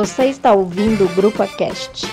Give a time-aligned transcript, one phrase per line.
[0.00, 2.06] Você está ouvindo o Grupo Cast.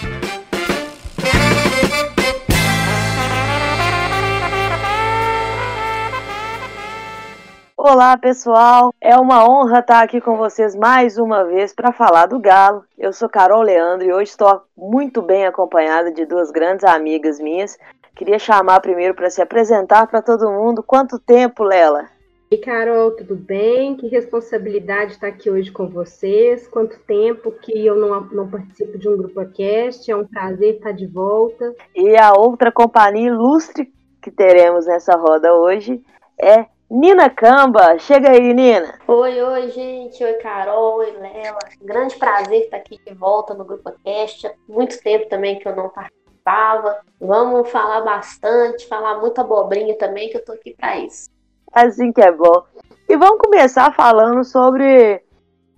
[7.78, 8.94] Olá, pessoal.
[9.00, 12.84] É uma honra estar aqui com vocês mais uma vez para falar do Galo.
[12.98, 17.78] Eu sou Carol Leandro e hoje estou muito bem acompanhada de duas grandes amigas minhas.
[18.18, 20.84] Queria chamar primeiro para se apresentar para todo mundo.
[20.84, 22.17] Quanto tempo, Lela?
[22.50, 23.98] E Carol, tudo bem?
[23.98, 26.66] Que responsabilidade estar aqui hoje com vocês.
[26.66, 30.10] Quanto tempo que eu não, não participo de um grupo cast.
[30.10, 31.76] É um prazer estar de volta.
[31.94, 36.02] E a outra companhia ilustre que teremos nessa roda hoje
[36.42, 38.98] é Nina Camba, chega aí, Nina.
[39.06, 40.24] Oi, oi, gente.
[40.24, 41.00] Oi, Carol.
[41.00, 41.60] Oi, Lela.
[41.82, 44.50] Grande prazer estar aqui de volta no Grupo Cast.
[44.70, 47.02] Muito tempo também que eu não participava.
[47.20, 51.36] Vamos falar bastante, falar muita abobrinha também, que eu tô aqui para isso.
[51.74, 52.64] Assim que é bom.
[53.10, 55.22] E vamos começar falando sobre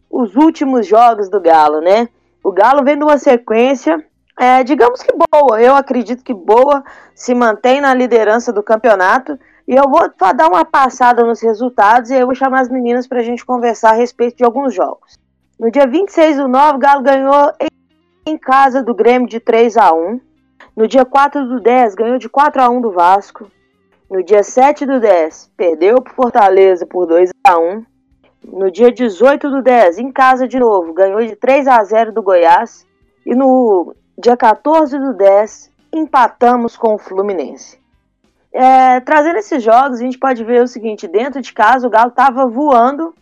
[0.09, 2.09] os últimos jogos do Galo, né?
[2.43, 4.03] O Galo vem de uma sequência,
[4.39, 5.61] é, digamos que boa.
[5.61, 6.83] Eu acredito que boa,
[7.13, 12.15] se mantém na liderança do campeonato e eu vou dar uma passada nos resultados e
[12.15, 15.19] eu vou chamar as meninas para a gente conversar a respeito de alguns jogos.
[15.59, 17.53] No dia 26 do 9, o Galo ganhou
[18.25, 20.19] em casa do Grêmio de 3 a 1
[20.75, 23.51] No dia 4 do 10, ganhou de 4 a 1 do Vasco.
[24.09, 27.85] No dia 7 do 10, perdeu para Fortaleza por 2 a 1
[28.43, 32.23] No dia 18 do 10, em casa de novo, ganhou de 3 a 0 do
[32.23, 32.87] Goiás.
[33.23, 37.79] E no dia 14 do 10, empatamos com o Fluminense.
[38.51, 42.09] É, trazendo esses jogos, a gente pode ver o seguinte: dentro de casa, o Galo
[42.09, 43.13] estava voando,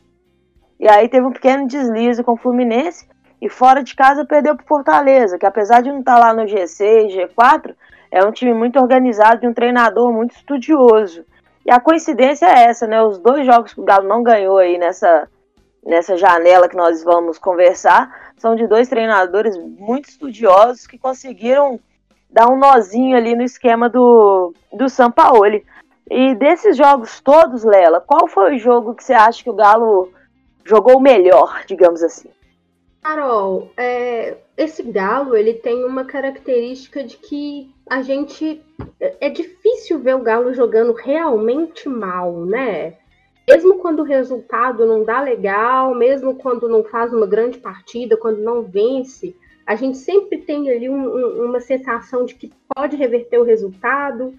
[0.80, 3.06] e aí teve um pequeno deslize com o Fluminense,
[3.42, 6.44] e fora de casa perdeu para Fortaleza, que apesar de não estar tá lá no
[6.44, 7.76] G6, G4,
[8.12, 11.26] é um time muito organizado e um treinador muito estudioso.
[11.66, 13.02] E a coincidência é essa, né?
[13.02, 15.28] Os dois jogos que o Galo não ganhou aí nessa,
[15.86, 21.80] nessa janela que nós vamos conversar são de dois treinadores muito estudiosos que conseguiram
[22.30, 25.66] dar um nozinho ali no esquema do, do Sampaoli.
[26.10, 30.10] E desses jogos todos, Lela, qual foi o jogo que você acha que o Galo
[30.64, 32.30] jogou melhor, digamos assim?
[33.08, 38.62] Carol, é, esse Galo ele tem uma característica de que a gente
[39.00, 42.96] é difícil ver o Galo jogando realmente mal, né?
[43.48, 48.40] Mesmo quando o resultado não dá legal, mesmo quando não faz uma grande partida, quando
[48.40, 49.34] não vence,
[49.66, 54.38] a gente sempre tem ali um, um, uma sensação de que pode reverter o resultado,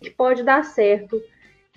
[0.00, 1.20] que pode dar certo.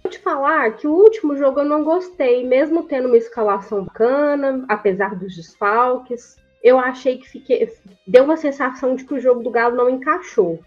[0.03, 4.65] Vou te falar que o último jogo eu não gostei, mesmo tendo uma escalação bacana,
[4.67, 6.37] apesar dos desfalques.
[6.63, 7.71] Eu achei que fiquei,
[8.07, 10.59] deu uma sensação de que o jogo do Galo não encaixou.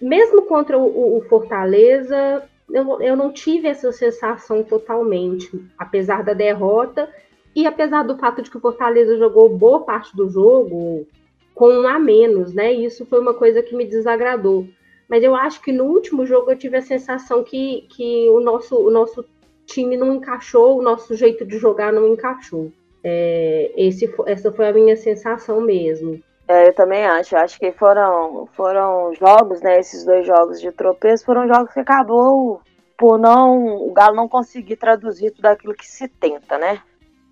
[0.00, 7.08] Mesmo contra o, o Fortaleza, eu, eu não tive essa sensação totalmente, apesar da derrota
[7.54, 11.06] e apesar do fato de que o Fortaleza jogou boa parte do jogo,
[11.54, 12.72] com um a menos, né?
[12.72, 14.66] Isso foi uma coisa que me desagradou.
[15.10, 18.76] Mas eu acho que no último jogo eu tive a sensação que, que o, nosso,
[18.76, 19.24] o nosso
[19.66, 22.70] time não encaixou, o nosso jeito de jogar não encaixou.
[23.02, 26.22] É, esse, essa foi a minha sensação mesmo.
[26.46, 27.36] É, eu também acho.
[27.36, 29.80] Acho que foram, foram jogos, né?
[29.80, 32.60] Esses dois jogos de tropeço foram jogos que acabou
[32.96, 36.80] por não o Galo não conseguir traduzir tudo aquilo que se tenta, né?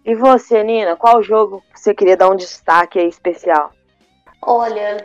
[0.05, 3.71] E você, Nina, qual jogo você queria dar um destaque aí especial?
[4.41, 5.05] Olha,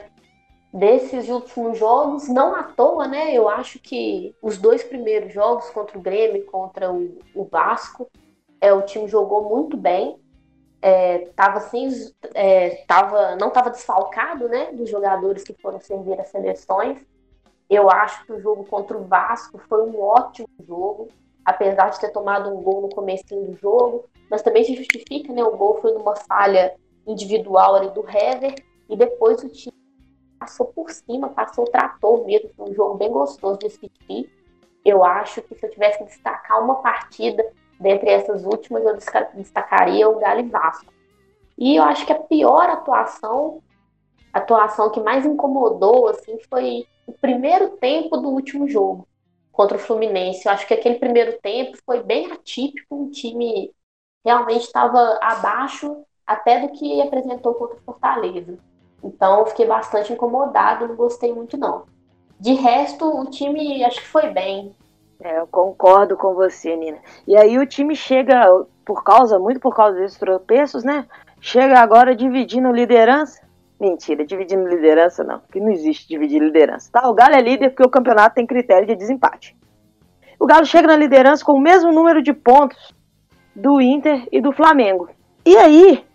[0.74, 3.32] desses últimos jogos, não à toa, né?
[3.32, 8.10] Eu acho que os dois primeiros jogos contra o Grêmio e contra o, o Vasco,
[8.60, 10.18] é, o time jogou muito bem.
[10.82, 11.90] É, tava assim,
[12.34, 14.72] é, tava, não estava desfalcado, né?
[14.74, 16.98] Dos jogadores que foram servir as seleções.
[17.70, 21.08] Eu acho que o jogo contra o Vasco foi um ótimo jogo,
[21.46, 25.44] apesar de ter tomado um gol no começo do jogo, mas também se justifica, né?
[25.44, 28.56] O gol foi numa falha individual ali do Hever,
[28.90, 29.83] e depois o time
[30.44, 34.30] passou por cima, passou o trator mesmo, foi um jogo bem gostoso de assistir.
[34.84, 37.50] Eu acho que se eu tivesse que destacar uma partida
[37.80, 38.98] dentre essas últimas, eu
[39.36, 40.94] destacaria o Galo e Vasco.
[41.58, 43.62] E eu acho que a pior atuação,
[44.34, 49.08] a atuação que mais incomodou, assim, foi o primeiro tempo do último jogo
[49.52, 50.46] contra o Fluminense.
[50.46, 53.74] Eu acho que aquele primeiro tempo foi bem atípico, um time
[54.26, 58.58] realmente estava abaixo até do que apresentou contra o Fortaleza.
[59.04, 61.84] Então eu fiquei bastante incomodado, não gostei muito não.
[62.40, 64.74] De resto, o time acho que foi bem.
[65.22, 66.98] É, eu concordo com você, Nina.
[67.28, 68.46] E aí o time chega,
[68.86, 71.06] por causa, muito por causa desses tropeços, né?
[71.40, 73.42] Chega agora dividindo liderança.
[73.80, 76.90] Mentira, dividindo liderança não, que não existe dividir liderança.
[76.92, 77.10] Tá?
[77.10, 79.56] O Galo é líder porque o campeonato tem critério de desempate.
[80.40, 82.94] O Galo chega na liderança com o mesmo número de pontos
[83.56, 85.10] do Inter e do Flamengo.
[85.46, 86.06] E aí,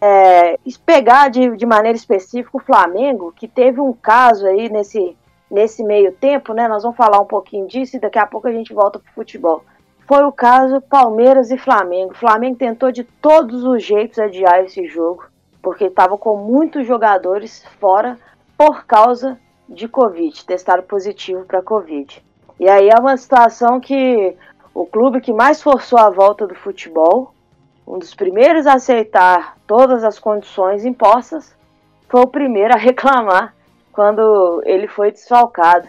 [0.00, 5.16] é, pegar de, de maneira específica o Flamengo, que teve um caso aí nesse,
[5.50, 6.66] nesse meio tempo, né?
[6.66, 9.14] Nós vamos falar um pouquinho disso e daqui a pouco a gente volta para o
[9.14, 9.62] futebol.
[10.06, 12.12] Foi o caso Palmeiras e Flamengo.
[12.12, 15.24] O Flamengo tentou de todos os jeitos adiar esse jogo,
[15.62, 18.18] porque estava com muitos jogadores fora
[18.56, 19.38] por causa
[19.68, 22.22] de Covid, testaram positivo para Covid.
[22.58, 24.36] E aí é uma situação que
[24.74, 27.32] o clube que mais forçou a volta do futebol,
[27.90, 31.56] um dos primeiros a aceitar todas as condições impostas,
[32.08, 33.52] foi o primeiro a reclamar
[33.92, 35.88] quando ele foi desfalcado.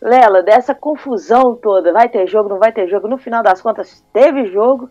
[0.00, 4.02] Lela, dessa confusão toda, vai ter jogo, não vai ter jogo, no final das contas
[4.12, 4.88] teve jogo.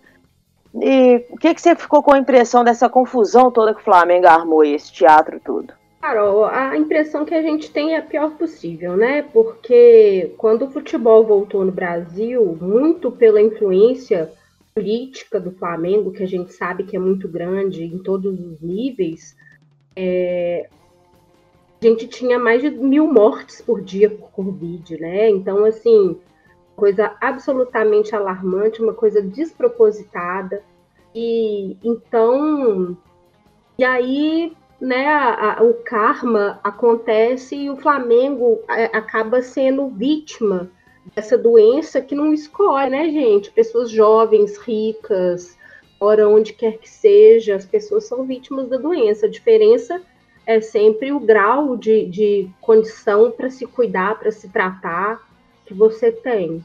[0.76, 4.28] E o que, que você ficou com a impressão dessa confusão toda que o Flamengo
[4.28, 5.74] armou esse teatro todo?
[6.02, 9.24] Carol, a impressão que a gente tem é a pior possível, né?
[9.34, 14.32] Porque quando o futebol voltou no Brasil, muito pela influência
[14.74, 19.36] política do Flamengo, que a gente sabe que é muito grande em todos os níveis,
[19.96, 20.70] é,
[21.82, 25.30] a gente tinha mais de mil mortes por dia por Covid, né?
[25.30, 26.20] Então, assim,
[26.76, 30.64] coisa absolutamente alarmante, uma coisa despropositada.
[31.16, 32.98] E então,
[33.78, 39.88] e aí né, a, a, o karma acontece e o Flamengo a, é, acaba sendo
[39.90, 40.70] vítima
[41.16, 43.52] dessa doença que não escolhe, né, gente?
[43.52, 45.58] Pessoas jovens, ricas,
[46.00, 49.26] ora onde quer que seja, as pessoas são vítimas da doença.
[49.26, 50.02] A diferença
[50.46, 55.22] é sempre o grau de, de condição para se cuidar, para se tratar
[55.66, 56.64] que você tem.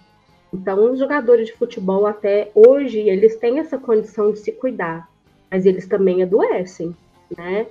[0.52, 5.08] Então, os jogadores de futebol até hoje, eles têm essa condição de se cuidar,
[5.50, 6.96] mas eles também adoecem,
[7.36, 7.66] né?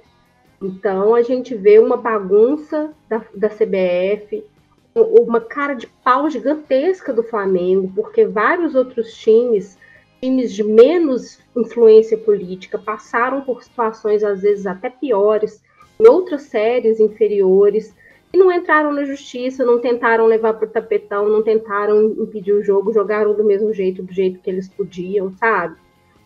[0.62, 4.46] Então a gente vê uma bagunça da, da CBF,
[4.95, 9.78] uma cara de pau gigantesca do Flamengo, porque vários outros times,
[10.22, 15.63] times de menos influência política, passaram por situações às vezes até piores,
[16.00, 17.95] em outras séries inferiores,
[18.31, 22.63] e não entraram na justiça, não tentaram levar para o tapetão, não tentaram impedir o
[22.63, 25.75] jogo, jogaram do mesmo jeito, do jeito que eles podiam, sabe?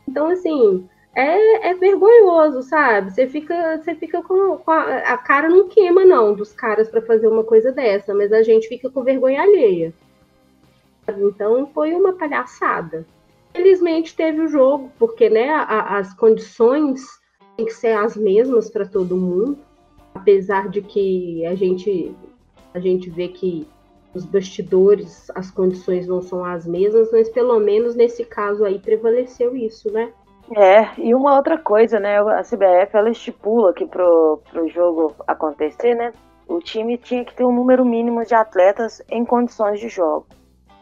[0.07, 0.87] Então, assim,
[1.17, 3.11] é, é vergonhoso, sabe?
[3.11, 7.01] Você fica, você fica com, com a, a, cara não queima não dos caras para
[7.01, 9.91] fazer uma coisa dessa, mas a gente fica com vergonha alheia.
[11.09, 13.03] Então foi uma palhaçada.
[13.51, 17.01] Felizmente teve o jogo, porque né, a, as condições
[17.55, 19.57] têm que ser as mesmas para todo mundo,
[20.13, 22.15] apesar de que a gente
[22.75, 23.67] a gente vê que
[24.13, 29.55] os bastidores as condições não são as mesmas, mas pelo menos nesse caso aí prevaleceu
[29.55, 30.13] isso, né?
[30.55, 32.19] É, e uma outra coisa, né?
[32.19, 36.13] A CBF ela estipula que pro, pro jogo acontecer, né?
[36.47, 40.25] O time tinha que ter um número mínimo de atletas em condições de jogo.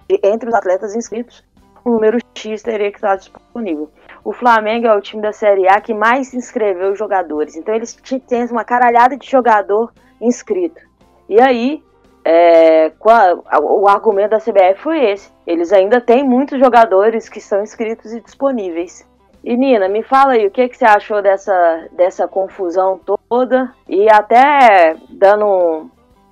[0.07, 1.43] E entre os atletas inscritos,
[1.83, 3.89] o número X teria que estar disponível.
[4.23, 7.55] O Flamengo é o time da Série A que mais inscreveu jogadores.
[7.55, 7.97] Então eles
[8.27, 9.91] têm uma caralhada de jogador
[10.21, 10.81] inscrito.
[11.27, 11.83] E aí,
[12.23, 12.91] é,
[13.61, 15.31] o argumento da CBF foi esse.
[15.45, 19.07] Eles ainda têm muitos jogadores que são inscritos e disponíveis.
[19.45, 22.99] E Nina, me fala aí, o que, que você achou dessa, dessa confusão
[23.29, 23.71] toda?
[23.87, 25.89] E até dando um,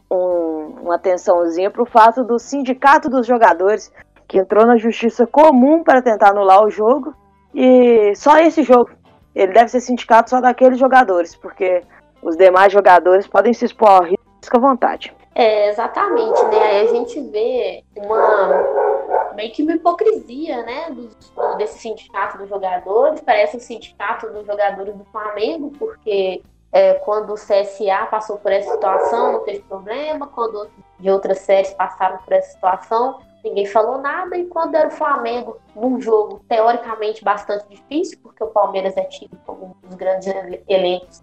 [0.10, 3.94] um, uma atençãozinha para o fato do sindicato dos jogadores,
[4.28, 7.14] que entrou na justiça comum para tentar anular o jogo,
[7.54, 8.90] e só esse jogo.
[9.36, 11.84] Ele deve ser sindicato só daqueles jogadores, porque
[12.24, 15.16] os demais jogadores podem se expor ao risco à vontade.
[15.36, 16.64] É, exatamente, né?
[16.64, 19.03] Aí a gente vê uma
[19.34, 21.10] meio que uma hipocrisia, né, do,
[21.58, 23.22] desse sindicato dos jogadores.
[23.22, 28.72] Parece o sindicato dos jogadores do Flamengo, porque é, quando o CSA passou por essa
[28.72, 30.28] situação, não teve problema.
[30.28, 34.38] Quando de outras séries passaram por essa situação, ninguém falou nada.
[34.38, 39.38] E quando era o Flamengo, num jogo teoricamente bastante difícil, porque o Palmeiras é tido
[39.46, 40.28] como um dos grandes
[40.68, 41.22] elencos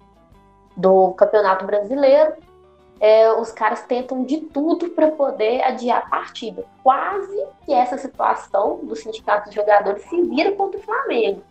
[0.77, 2.35] do Campeonato Brasileiro,
[3.01, 6.65] é, os caras tentam de tudo para poder adiar a partida.
[6.83, 11.43] Quase que essa situação do sindicato de jogadores se vira contra o Flamengo.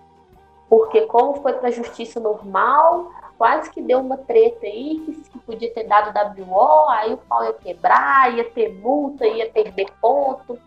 [0.70, 5.00] Porque como foi para a justiça normal, quase que deu uma treta aí,
[5.32, 9.88] que, podia ter dado WO, aí o pau ia quebrar, ia ter multa, ia perder
[10.00, 10.60] ponto.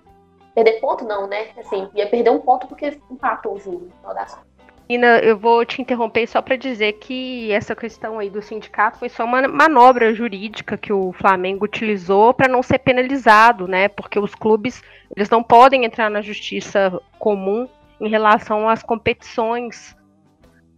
[0.52, 1.50] Perder ponto não, né?
[1.56, 4.51] Assim, ia perder um ponto porque empatou o jogo, no final das contas.
[4.88, 9.08] Nina, eu vou te interromper só para dizer que essa questão aí do sindicato foi
[9.08, 13.88] só uma manobra jurídica que o Flamengo utilizou para não ser penalizado, né?
[13.88, 14.82] Porque os clubes
[15.16, 17.68] eles não podem entrar na justiça comum
[18.00, 19.96] em relação às competições.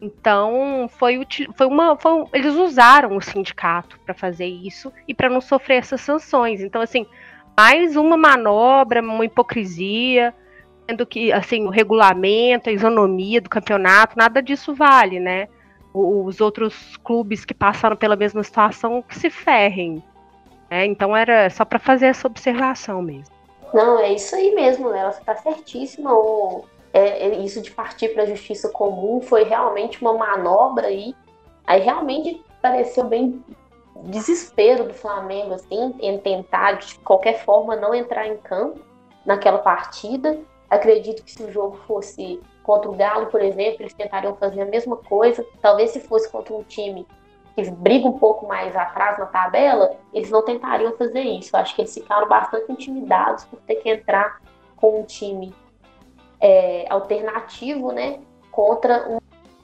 [0.00, 1.20] Então foi,
[1.56, 6.02] foi uma, foi, eles usaram o sindicato para fazer isso e para não sofrer essas
[6.02, 6.61] sanções.
[6.61, 7.06] Então assim,
[7.56, 10.34] mais uma manobra, uma hipocrisia
[10.88, 15.49] sendo que assim o regulamento, a isonomia do campeonato, nada disso vale, né?
[15.95, 20.03] os outros clubes que passaram pela mesma situação se ferrem.
[20.69, 23.33] É, então era só para fazer essa observação mesmo.
[23.73, 26.12] Não, é isso aí mesmo, ela está certíssima.
[26.12, 31.14] O, é, é, isso de partir para a justiça comum foi realmente uma manobra aí.
[31.64, 33.43] Aí realmente pareceu bem
[34.05, 38.81] desespero do Flamengo, assim, em tentar de qualquer forma não entrar em campo
[39.25, 40.41] naquela partida.
[40.75, 44.66] Acredito que se o jogo fosse contra o Galo, por exemplo, eles tentariam fazer a
[44.66, 45.47] mesma coisa.
[45.62, 47.07] Talvez se fosse contra um time
[47.54, 51.57] que briga um pouco mais atrás na tabela, eles não tentariam fazer isso.
[51.57, 54.40] Acho que eles ficaram bastante intimidados por ter que entrar
[54.75, 55.54] com um time
[56.40, 58.19] é, alternativo, né,
[58.50, 59.19] contra um,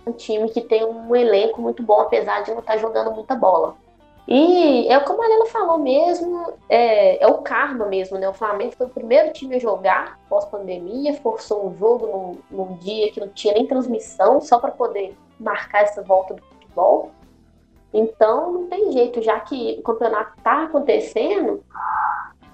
[0.06, 3.34] um, time que tem um elenco muito bom, apesar de não estar tá jogando muita
[3.34, 3.74] bola.
[4.32, 8.28] E é como a Lela falou mesmo, é, é, o karma mesmo, né?
[8.28, 13.10] O Flamengo foi o primeiro time a jogar pós-pandemia, forçou um jogo num, num dia
[13.10, 17.10] que não tinha nem transmissão, só para poder marcar essa volta do futebol.
[17.92, 21.64] Então não tem jeito, já que o campeonato está acontecendo,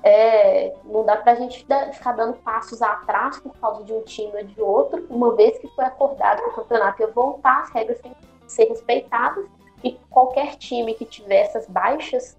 [0.03, 4.33] é, não dá para a gente ficar dando passos atrás por causa de um time
[4.35, 8.01] ou de outro, uma vez que foi acordado que o campeonato ia voltar, as regras
[8.01, 9.45] têm que ser respeitadas
[9.87, 12.37] e qualquer time que tiver essas baixas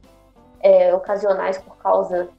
[0.60, 2.30] é, ocasionais por causa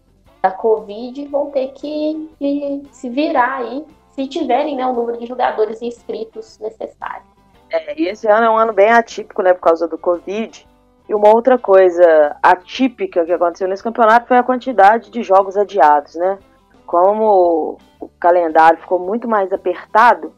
[0.43, 5.27] da Covid vão ter que, que se virar aí se tiverem né, o número de
[5.27, 7.23] jogadores inscritos necessário.
[7.71, 10.67] É, e esse ano é um ano bem atípico, né, por causa do Covid.
[11.09, 16.17] E uma outra coisa atípica que aconteceu nesse campeonato foi a quantidade de jogos adiados,
[16.17, 16.39] né?
[16.85, 20.35] Como o calendário ficou muito mais apertado,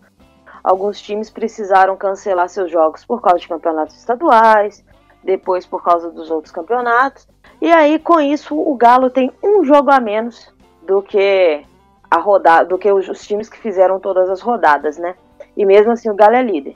[0.62, 4.84] alguns times precisaram cancelar seus jogos por causa de campeonatos estaduais,
[5.22, 7.28] depois por causa dos outros campeonatos.
[7.60, 10.52] E aí, com isso, o Galo tem um jogo a menos
[10.82, 11.64] do que
[12.10, 15.14] a rodada, do que os, times que fizeram todas as rodadas, né?
[15.56, 16.74] E mesmo assim, o Galo é líder.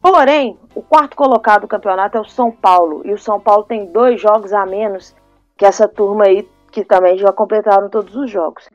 [0.00, 3.02] Porém, o quarto colocado do campeonato é o São Paulo.
[3.04, 5.14] E o São Paulo tem dois jogos a menos
[5.56, 8.68] que essa turma aí, que também já completaram todos os jogos.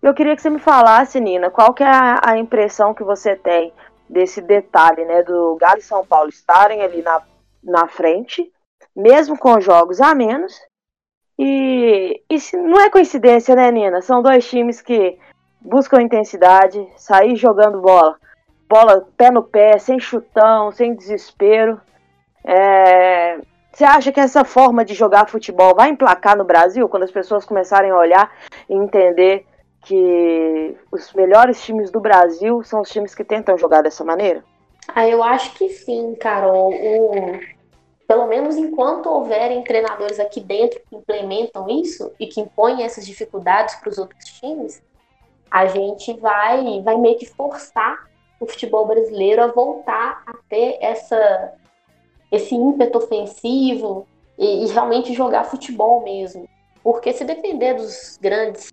[0.00, 3.72] Eu queria que você me falasse, Nina, qual que é a impressão que você tem
[4.10, 7.22] desse detalhe, né, do Galo e São Paulo estarem ali na,
[7.62, 8.52] na frente,
[8.94, 10.60] mesmo com jogos a menos.
[11.38, 14.02] E, se, não é coincidência, né, Nina?
[14.02, 15.16] São dois times que
[15.60, 18.16] buscam intensidade, sair jogando bola
[18.68, 21.80] bola pé no pé, sem chutão, sem desespero.
[22.44, 23.38] É...
[23.72, 27.44] Você acha que essa forma de jogar futebol vai emplacar no Brasil quando as pessoas
[27.44, 28.30] começarem a olhar
[28.68, 29.46] e entender
[29.82, 34.44] que os melhores times do Brasil são os times que tentam jogar dessa maneira?
[34.88, 36.72] Ah, eu acho que sim, Carol.
[36.72, 37.40] O...
[38.06, 43.76] Pelo menos enquanto houverem treinadores aqui dentro que implementam isso e que impõem essas dificuldades
[43.76, 44.82] para os outros times,
[45.50, 48.10] a gente vai, vai meio que forçar
[48.40, 51.52] o futebol brasileiro a voltar a ter essa,
[52.32, 54.06] esse ímpeto ofensivo
[54.36, 56.48] e, e realmente jogar futebol mesmo.
[56.82, 58.72] Porque se depender dos grandes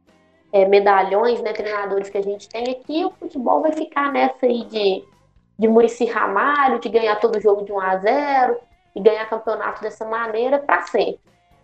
[0.58, 4.64] é, medalhões, né, treinadores que a gente tem aqui, o futebol vai ficar nessa aí
[4.66, 5.04] de,
[5.58, 8.58] de Murici Ramalho, de ganhar todo jogo de 1 a 0
[8.96, 11.20] e ganhar campeonato dessa maneira para sempre.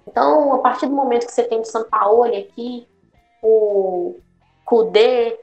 [0.07, 2.88] Então, a partir do momento que você tem o Sampaoli aqui,
[3.41, 4.15] o
[4.63, 5.39] Kudê,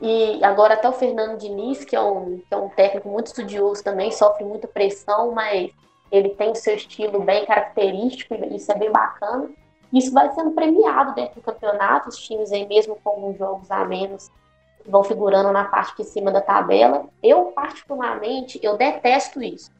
[0.00, 3.82] e agora até o Fernando Diniz, que é, um, que é um técnico muito estudioso
[3.84, 5.70] também, sofre muita pressão, mas
[6.10, 9.50] ele tem o seu estilo bem característico, e isso é bem bacana.
[9.92, 13.84] Isso vai sendo premiado dentro do campeonato, os times aí mesmo com alguns jogos a
[13.84, 14.30] menos
[14.88, 17.06] vão figurando na parte de cima da tabela.
[17.22, 19.70] Eu, particularmente, eu detesto isso.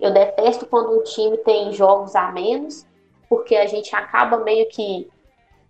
[0.00, 2.86] Eu detesto quando um time tem jogos a menos,
[3.28, 5.08] porque a gente acaba meio que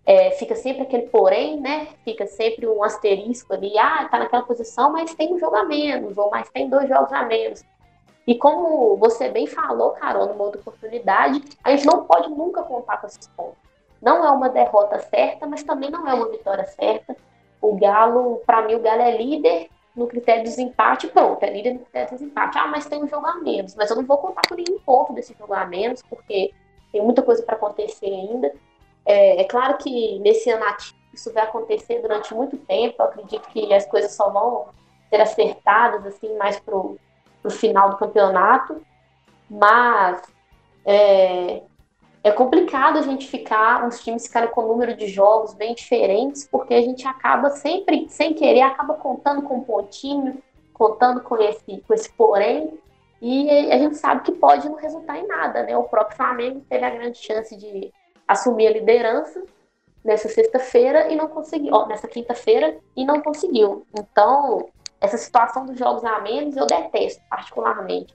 [0.05, 1.89] é, fica sempre aquele porém, né?
[2.05, 6.17] Fica sempre um asterisco ali, ah, tá naquela posição, mas tem um jogo a menos,
[6.17, 7.65] ou mais tem dois jogos a menos.
[8.27, 12.99] E como você bem falou, Carol, numa outra oportunidade, a gente não pode nunca contar
[12.99, 13.66] com esses pontos.
[14.01, 17.17] Não é uma derrota certa, mas também não é uma vitória certa.
[17.61, 21.73] O Galo, para mim, o Galo é líder no critério de desempate, pronto, é líder
[21.73, 22.59] no critério de desempate.
[22.59, 25.15] Ah, mas tem um jogo a menos, mas eu não vou contar com nenhum ponto
[25.15, 26.53] desse jogo a menos, porque
[26.93, 28.53] tem muita coisa para acontecer ainda.
[29.05, 30.65] É, é claro que nesse ano
[31.15, 32.97] isso vai acontecer durante muito tempo.
[32.99, 34.67] Eu acredito que as coisas só vão
[35.09, 36.99] ser acertadas assim mais pro,
[37.41, 38.85] pro final do campeonato.
[39.49, 40.23] Mas
[40.85, 41.63] é,
[42.27, 46.45] é complicado a gente ficar, os times ficarem com um número de jogos bem diferentes,
[46.51, 50.43] porque a gente acaba sempre, sem querer, acaba contando com um pontinho,
[50.75, 52.77] contando com esse, com esse porém,
[53.23, 55.77] e a gente sabe que pode não resultar em nada, né?
[55.77, 57.93] O próprio Flamengo teve a grande chance de
[58.27, 59.45] assumir a liderança
[60.05, 63.87] nessa sexta-feira e não conseguiu, ó, nessa quinta-feira e não conseguiu.
[63.97, 64.69] Então,
[65.01, 68.13] essa situação dos jogos a menos eu detesto particularmente.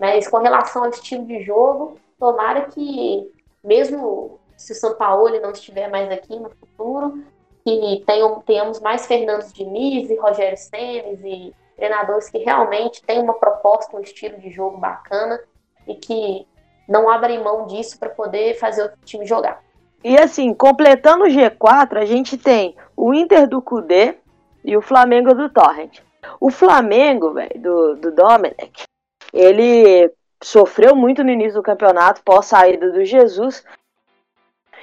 [0.00, 3.30] Mas com relação ao estilo de jogo, tomara que,
[3.62, 7.24] mesmo se o São Paulo não estiver mais aqui no futuro,
[7.64, 13.34] que tenham, tenhamos mais Fernando Diniz e Rogério Semes e treinadores que realmente têm uma
[13.34, 15.40] proposta, um estilo de jogo bacana
[15.86, 16.46] e que
[16.88, 19.62] não abrem mão disso para poder fazer o time jogar.
[20.04, 24.16] E assim, completando o G4, a gente tem o Inter do Cudê
[24.64, 26.00] e o Flamengo do Torrent.
[26.40, 28.84] O Flamengo, velho, do, do Domenech,
[29.32, 33.64] ele sofreu muito no início do campeonato pós saída do Jesus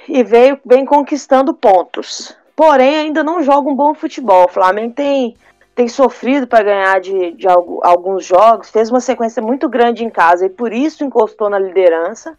[0.08, 2.36] e veio vem conquistando pontos.
[2.56, 4.44] Porém, ainda não joga um bom futebol.
[4.44, 5.36] O Flamengo tem,
[5.74, 10.46] tem sofrido para ganhar de, de alguns jogos, fez uma sequência muito grande em casa
[10.46, 12.36] e por isso encostou na liderança,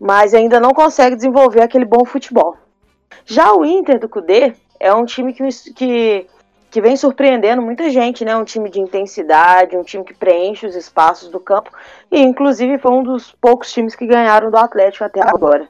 [0.00, 2.56] mas ainda não consegue desenvolver aquele bom futebol.
[3.24, 6.26] Já o Inter do Cudê é um time que, que
[6.70, 8.36] que vem surpreendendo muita gente, né?
[8.36, 11.70] Um time de intensidade, um time que preenche os espaços do campo
[12.10, 15.68] e inclusive foi um dos poucos times que ganharam do Atlético até agora.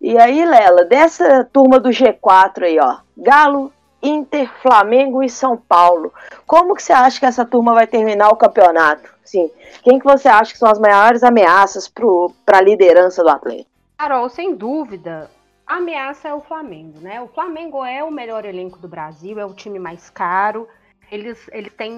[0.00, 6.12] E aí, Lela, dessa turma do G4 aí, ó, Galo, Inter, Flamengo e São Paulo.
[6.46, 9.08] Como que você acha que essa turma vai terminar o campeonato?
[9.24, 9.50] Sim,
[9.82, 13.70] quem que você acha que são as maiores ameaças para a liderança do Atlético?
[13.96, 15.30] Carol, sem dúvida,
[15.66, 17.20] a ameaça é o Flamengo, né?
[17.22, 20.68] O Flamengo é o melhor elenco do Brasil, é o time mais caro.
[21.10, 21.92] Eles, eles têm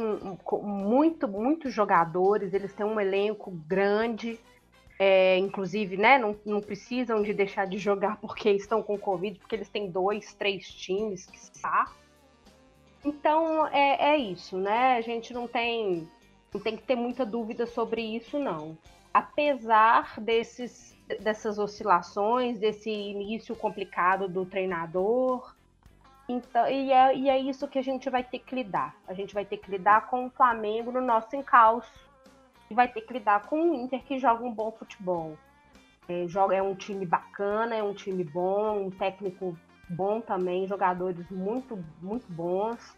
[0.62, 4.38] muito, muitos jogadores, eles têm um elenco grande.
[4.99, 9.54] É, inclusive, né, não, não precisam de deixar de jogar porque estão com Covid, porque
[9.54, 11.92] eles têm dois, três times que está.
[13.04, 14.96] Então é, é isso, né?
[14.96, 16.08] A gente não tem,
[16.52, 18.78] não tem que ter muita dúvida sobre isso, não.
[19.12, 25.55] Apesar desses dessas oscilações, desse início complicado do treinador.
[26.29, 28.97] Então, e é, e é isso que a gente vai ter que lidar.
[29.07, 32.07] A gente vai ter que lidar com o Flamengo no nosso encalço.
[32.69, 35.39] E vai ter que lidar com o Inter que joga um bom futebol.
[36.09, 39.57] É, joga, é um time bacana, é um time bom, um técnico
[39.88, 42.97] bom também, jogadores muito, muito bons.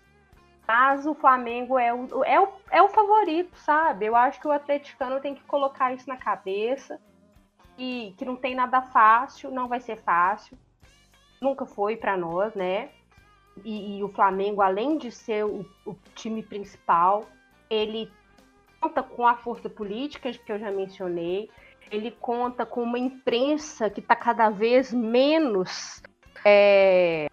[0.66, 4.07] Mas o Flamengo é o, é, o, é o favorito, sabe?
[4.07, 6.99] Eu acho que o atleticano tem que colocar isso na cabeça
[7.79, 10.59] que, que não tem nada fácil, não vai ser fácil.
[11.41, 12.91] Nunca foi para nós, né?
[13.64, 17.27] E, e, o Flamengo, além de ser o, o, time principal,
[17.71, 18.11] ele
[18.81, 21.49] conta com a força política que eu já mencionei.
[21.91, 26.03] Ele conta com uma imprensa que está cada vez menos
[26.45, 27.29] é,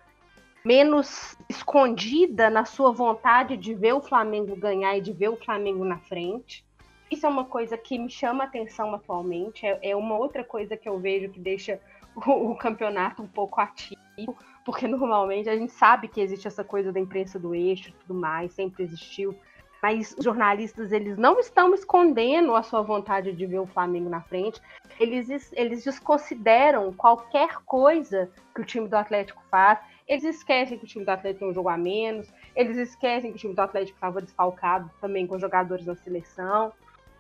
[0.64, 5.84] menos escondida na sua vontade de ver o Flamengo ganhar e de ver o Flamengo
[5.84, 6.66] na frente.
[7.10, 10.90] Isso é uma coisa que me chama atenção atualmente, é, é uma outra coisa que
[10.90, 11.80] eu vejo que deixa
[12.16, 16.92] o, o, campeonato um pouco ativo, porque normalmente a gente sabe que existe essa coisa
[16.92, 19.36] da imprensa do eixo e tudo mais, sempre existiu,
[19.84, 24.22] mas os jornalistas eles não estão escondendo a sua vontade de ver o Flamengo na
[24.22, 24.60] frente,
[25.00, 30.88] eles, eles desconsideram qualquer coisa que o time do Atlético faz, eles esquecem que o
[30.88, 33.98] time do Atlético tem um jogo a menos, eles esquecem que o time do Atlético
[33.98, 36.74] estava desfalcado também com jogadores na seleção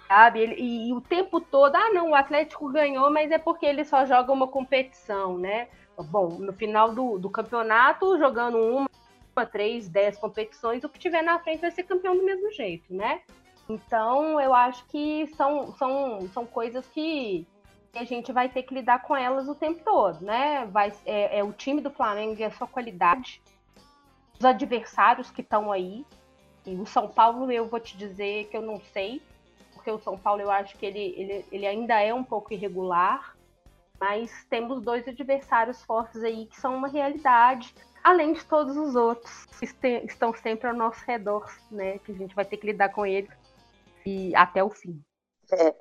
[0.07, 0.39] sabe?
[0.39, 3.83] Ele, e, e, o tempo todo, ah, não, o Atlético ganhou, mas é porque ele
[3.83, 5.67] só joga uma competição, né?
[5.97, 8.89] Bom, no final do, do campeonato, jogando uma,
[9.35, 12.93] uma, três, dez competições, o que tiver na frente vai ser campeão do mesmo jeito,
[12.93, 13.21] né?
[13.69, 17.47] Então, eu acho que são, são, são coisas que
[17.95, 20.65] a gente vai ter que lidar com elas o tempo todo, né?
[20.67, 23.41] Vai, é, é o time do Flamengo e a sua qualidade,
[24.37, 26.05] os adversários que estão aí.
[26.65, 29.21] E o São Paulo, eu vou te dizer que eu não sei,
[29.85, 33.37] porque o São Paulo eu acho que ele, ele, ele ainda é um pouco irregular,
[33.99, 39.45] mas temos dois adversários fortes aí que são uma realidade, além de todos os outros
[39.59, 41.99] que estão sempre ao nosso redor, né?
[41.99, 43.29] Que a gente vai ter que lidar com eles
[44.03, 44.99] e até o fim.
[45.51, 45.75] É.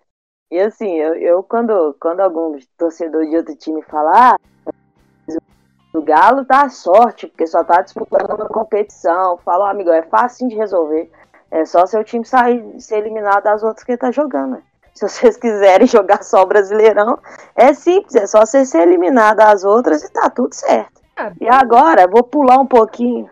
[0.51, 4.38] E assim, eu, eu quando, quando algum torcedor de outro time falar, ah,
[5.95, 9.38] o Galo tá à sorte, porque só tá disputando uma competição.
[9.38, 11.11] Fala, amigo, é fácil de resolver.
[11.55, 14.55] É só seu time sair, ser eliminado das outras que ele tá jogando.
[14.55, 14.62] Né?
[14.93, 17.17] Se vocês quiserem jogar só o Brasileirão,
[17.55, 21.01] é simples, é só você ser eliminado das outras e tá tudo certo.
[21.17, 23.31] É, e agora, vou pular um pouquinho.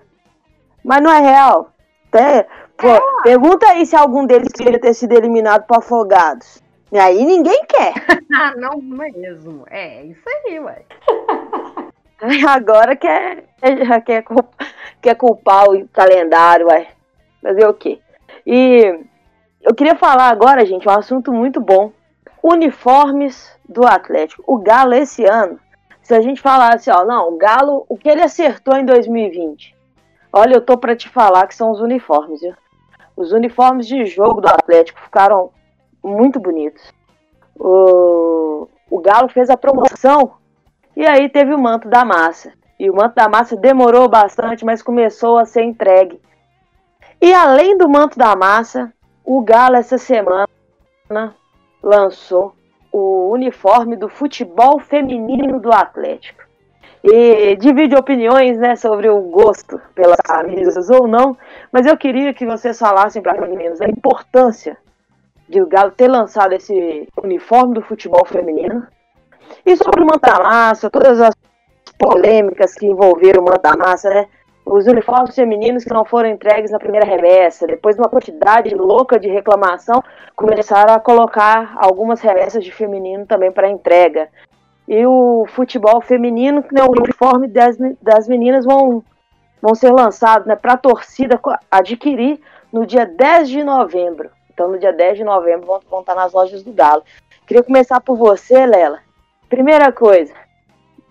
[0.84, 1.72] Mas não é real.
[2.08, 3.00] Até, pô, é.
[3.24, 6.62] Pergunta aí se algum deles queria ter sido eliminado por afogados.
[6.92, 7.92] E aí ninguém quer.
[8.36, 9.64] ah, não mesmo.
[9.68, 10.84] É, isso aí, ué.
[12.48, 13.46] Agora quer,
[14.04, 14.24] quer,
[15.02, 16.86] quer culpar o calendário, ué.
[17.42, 17.98] Fazer o quê?
[18.46, 19.00] E
[19.62, 21.92] eu queria falar agora, gente, um assunto muito bom.
[22.42, 24.42] Uniformes do Atlético.
[24.46, 25.58] O Galo esse ano,
[26.02, 29.74] se a gente falasse, ó, não, o Galo, o que ele acertou em 2020?
[30.32, 32.54] Olha, eu tô para te falar que são os uniformes, viu?
[33.16, 35.50] Os uniformes de jogo do Atlético ficaram
[36.02, 36.82] muito bonitos.
[37.54, 40.32] O, o Galo fez a promoção
[40.96, 42.52] e aí teve o manto da massa.
[42.78, 46.20] E o manto da massa demorou bastante, mas começou a ser entregue.
[47.22, 48.92] E além do manto da massa,
[49.24, 50.48] o Galo essa semana
[51.80, 52.52] lançou
[52.90, 56.42] o uniforme do futebol feminino do Atlético.
[57.04, 61.36] E divide opiniões né, sobre o gosto pelas camisas ou não,
[61.70, 64.76] mas eu queria que vocês falassem para meninos a importância
[65.48, 68.84] de o Galo ter lançado esse uniforme do futebol feminino
[69.64, 71.36] e sobre o Manta-Massa, todas as
[71.96, 74.26] polêmicas que envolveram o Manta-Massa, né?
[74.64, 79.18] Os uniformes femininos que não foram entregues na primeira remessa, depois de uma quantidade louca
[79.18, 80.02] de reclamação,
[80.36, 84.28] começaram a colocar algumas remessas de feminino também para entrega.
[84.86, 89.02] E o futebol feminino, né, o uniforme das, das meninas vão,
[89.60, 92.40] vão ser lançados né, para a torcida adquirir
[92.72, 94.30] no dia 10 de novembro.
[94.52, 97.02] Então, no dia 10 de novembro, vão, vão estar nas lojas do Galo.
[97.46, 99.00] Queria começar por você, Lela.
[99.48, 100.32] Primeira coisa,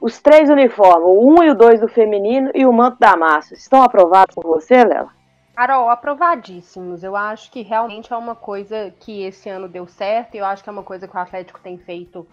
[0.01, 3.53] os três uniformes, o 1 e o 2 do feminino e o manto da massa,
[3.53, 5.11] estão aprovados por você, Lela?
[5.55, 7.03] Carol, aprovadíssimos.
[7.03, 10.33] Eu acho que realmente é uma coisa que esse ano deu certo.
[10.33, 12.27] Eu acho que é uma coisa que o Atlético tem feito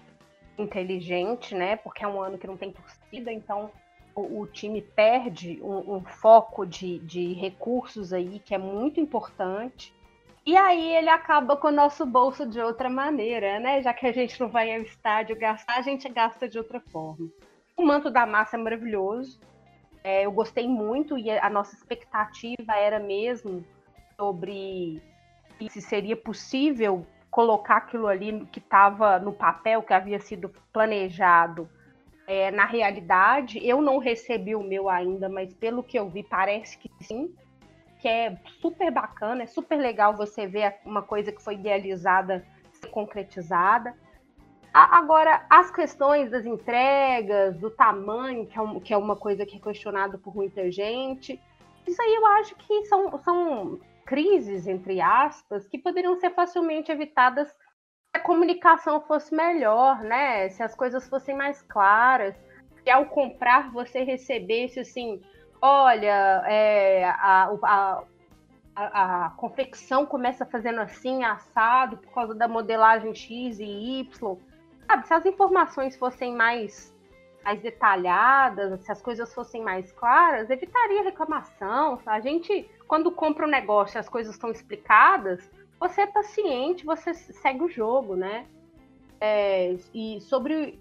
[0.57, 1.77] inteligente, né?
[1.77, 3.71] Porque é um ano que não tem torcida, então
[4.15, 9.95] o, o time perde um, um foco de, de recursos aí que é muito importante.
[10.47, 13.83] E aí ele acaba com o nosso bolso de outra maneira, né?
[13.83, 17.29] Já que a gente não vai ao estádio gastar, a gente gasta de outra forma.
[17.79, 19.41] O manto da massa é maravilhoso.
[20.03, 23.65] É, eu gostei muito e a nossa expectativa era mesmo
[24.17, 25.01] sobre
[25.71, 31.69] se seria possível colocar aquilo ali que estava no papel, que havia sido planejado,
[32.27, 33.65] é, na realidade.
[33.65, 37.33] Eu não recebi o meu ainda, mas pelo que eu vi, parece que sim
[38.01, 42.89] que é super bacana, é super legal você ver uma coisa que foi idealizada ser
[42.89, 43.95] concretizada.
[44.73, 49.57] Agora, as questões das entregas, do tamanho, que é, um, que é uma coisa que
[49.57, 51.41] é questionada por muita gente,
[51.87, 57.49] isso aí eu acho que são, são crises, entre aspas, que poderiam ser facilmente evitadas
[57.49, 57.55] se
[58.15, 60.49] a comunicação fosse melhor, né?
[60.51, 62.35] Se as coisas fossem mais claras,
[62.83, 65.21] se ao comprar você recebesse assim
[65.61, 68.03] olha, é, a, a,
[68.75, 74.39] a, a, confecção começa fazendo assim, assado, por causa da modelagem X e Y.
[74.89, 76.97] Sabe, se as informações fossem mais,
[77.45, 82.01] mais detalhadas, se as coisas fossem mais claras, evitaria reclamação.
[82.07, 87.65] A gente, quando compra um negócio as coisas estão explicadas, você é paciente, você segue
[87.65, 88.47] o jogo, né?
[89.21, 90.79] É, e sobre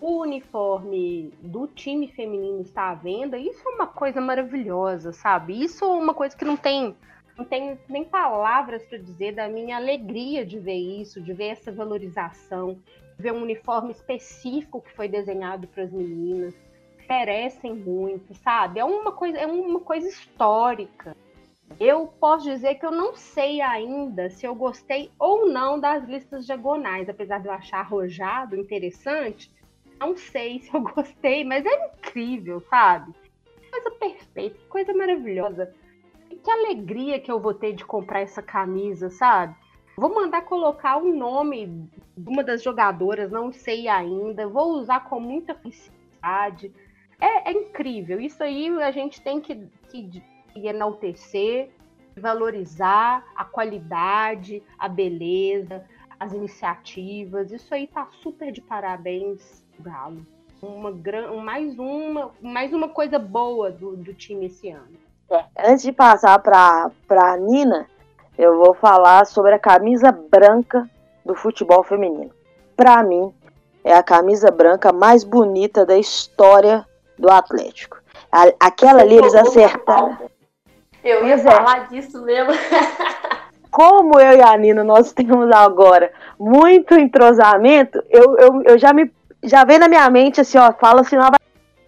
[0.00, 5.60] o uniforme do time feminino está à venda, isso é uma coisa maravilhosa, sabe?
[5.60, 6.94] Isso é uma coisa que não tem
[7.36, 11.70] não tem nem palavras para dizer da minha alegria de ver isso, de ver essa
[11.70, 12.76] valorização,
[13.18, 16.54] ver um uniforme específico que foi desenhado para as meninas.
[17.08, 18.80] Merecem muito, sabe?
[18.80, 21.16] É uma coisa, é uma coisa histórica.
[21.80, 26.46] Eu posso dizer que eu não sei ainda se eu gostei ou não das listas
[26.46, 29.50] diagonais, apesar de eu achar arrojado, interessante
[29.98, 33.12] não sei se eu gostei, mas é incrível, sabe?
[33.70, 35.74] Coisa perfeita, coisa maravilhosa.
[36.42, 39.54] Que alegria que eu vou ter de comprar essa camisa, sabe?
[39.98, 44.46] Vou mandar colocar o nome de uma das jogadoras, não sei ainda.
[44.46, 46.72] Vou usar com muita felicidade.
[47.20, 48.20] É, é incrível.
[48.20, 49.56] Isso aí a gente tem que,
[49.88, 51.70] que, que enaltecer,
[52.16, 55.84] valorizar a qualidade, a beleza,
[56.20, 57.50] as iniciativas.
[57.50, 60.24] Isso aí tá super de parabéns Galo.
[60.62, 60.92] Uma,
[61.42, 64.96] mais, uma, mais uma coisa boa do, do time esse ano.
[65.28, 67.88] É, antes de passar para a Nina,
[68.38, 70.88] eu vou falar sobre a camisa branca
[71.24, 72.30] do futebol feminino.
[72.76, 73.34] Para mim,
[73.82, 76.86] é a camisa branca mais bonita da história
[77.18, 77.98] do Atlético.
[78.30, 80.16] A, aquela ali eles acertaram.
[81.02, 81.38] Eu ia é.
[81.38, 82.52] falar disso mesmo.
[83.70, 89.12] Como eu e a Nina nós temos agora muito entrosamento, eu, eu, eu já me
[89.42, 91.38] já vem na minha mente assim, ó, fala se não vai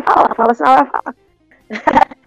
[0.05, 1.15] falar, fala se não vai falar.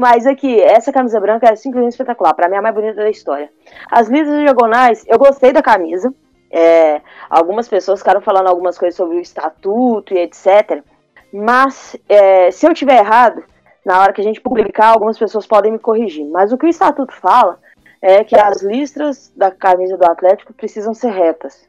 [0.00, 2.32] Mas aqui, essa camisa branca é simplesmente espetacular.
[2.32, 3.52] Para mim, é a mais bonita da história.
[3.90, 6.10] As listas diagonais, eu gostei da camisa.
[6.50, 10.82] É, algumas pessoas ficaram falando algumas coisas sobre o estatuto e etc.
[11.30, 13.44] Mas, é, se eu tiver errado,
[13.84, 16.26] na hora que a gente publicar, algumas pessoas podem me corrigir.
[16.30, 17.58] Mas o que o estatuto fala
[18.00, 21.68] é que as listras da camisa do Atlético precisam ser retas.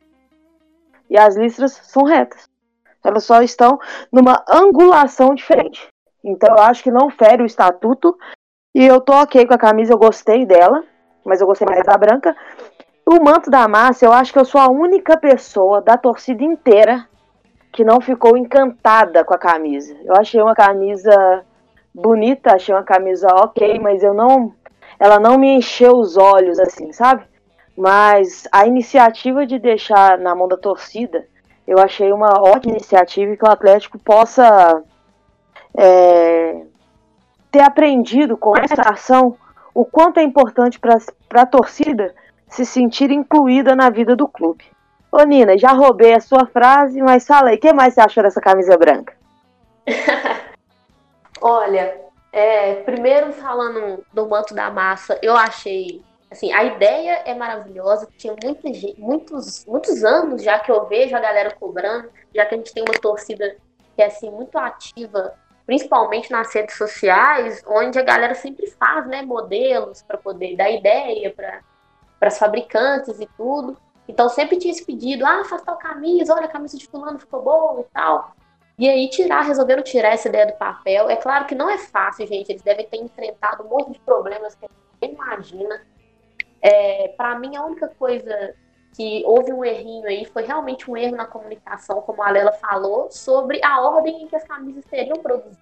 [1.09, 2.47] E as listras são retas.
[3.03, 3.77] Elas só estão
[4.09, 5.90] numa angulação diferente.
[6.23, 8.17] Então eu acho que não fere o estatuto.
[8.73, 10.83] E eu tô ok com a camisa, eu gostei dela,
[11.25, 12.35] mas eu gostei mais da branca.
[13.05, 17.07] O manto da massa, eu acho que eu sou a única pessoa da torcida inteira
[17.71, 19.95] que não ficou encantada com a camisa.
[20.03, 21.43] Eu achei uma camisa
[21.93, 24.53] bonita, achei uma camisa ok, mas eu não.
[24.99, 27.23] Ela não me encheu os olhos, assim, sabe?
[27.75, 31.25] Mas a iniciativa de deixar na mão da torcida,
[31.65, 34.83] eu achei uma ótima iniciativa que o Atlético possa
[35.77, 36.63] é,
[37.51, 39.37] ter aprendido com essa ação
[39.73, 42.13] o quanto é importante para a torcida
[42.47, 44.65] se sentir incluída na vida do clube.
[45.11, 48.23] Ô Nina, já roubei a sua frase, mas fala aí, o que mais você achou
[48.23, 49.13] dessa camisa branca?
[51.41, 51.99] Olha,
[52.31, 58.33] é, primeiro falando do manto da massa, eu achei assim, a ideia é maravilhosa, tinha
[58.41, 62.73] muita, muitos, muitos anos já que eu vejo a galera cobrando, já que a gente
[62.73, 63.57] tem uma torcida
[63.95, 65.33] que é assim muito ativa,
[65.71, 71.33] principalmente nas redes sociais, onde a galera sempre faz, né, modelos para poder dar ideia
[71.33, 71.61] para
[72.19, 73.77] as fabricantes e tudo.
[74.05, 77.41] Então sempre tinha esse pedido, ah, faz tal camisa, olha a camisa de fulano ficou
[77.41, 78.35] boa e tal.
[78.77, 81.09] E aí tirar, resolveram tirar essa ideia do papel.
[81.09, 82.51] É claro que não é fácil, gente.
[82.51, 84.69] Eles devem ter enfrentado um monte de problemas que a
[85.01, 85.81] gente imagina.
[86.61, 88.53] É, para mim, a única coisa
[88.93, 93.09] que houve um errinho aí foi realmente um erro na comunicação, como a Lela falou,
[93.09, 95.57] sobre a ordem em que as camisas seriam produzidas.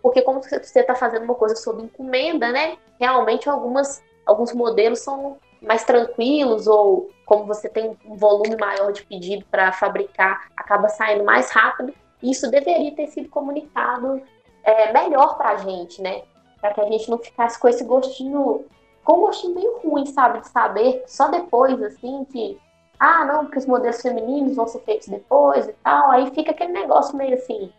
[0.00, 2.78] Porque como você está fazendo uma coisa sob encomenda, né?
[2.98, 9.02] Realmente algumas, alguns modelos são mais tranquilos ou como você tem um volume maior de
[9.02, 11.92] pedido para fabricar, acaba saindo mais rápido.
[12.22, 14.22] Isso deveria ter sido comunicado
[14.62, 16.22] é, melhor para a gente, né?
[16.60, 18.64] Para que a gente não ficasse com esse gostinho,
[19.08, 20.40] com um gostinho meio ruim, sabe?
[20.40, 22.60] De saber só depois, assim, que,
[23.00, 26.10] ah, não, porque os modelos femininos vão ser feitos depois e tal.
[26.10, 27.72] Aí fica aquele negócio meio assim,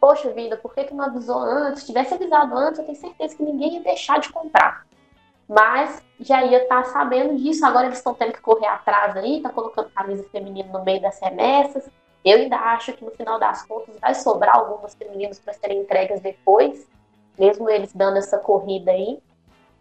[0.00, 1.80] poxa vida, por que, que não avisou antes?
[1.80, 4.88] Se tivesse avisado antes, eu tenho certeza que ninguém ia deixar de comprar
[5.48, 7.66] mas já ia estar tá sabendo disso.
[7.66, 11.18] Agora eles estão tendo que correr atrás aí, tá colocando camisa feminina no meio das
[11.20, 11.90] remessas.
[12.24, 16.20] Eu ainda acho que no final das contas vai sobrar algumas femininas para serem entregas
[16.20, 16.86] depois,
[17.36, 19.20] mesmo eles dando essa corrida aí.